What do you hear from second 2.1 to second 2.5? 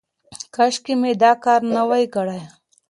کړی.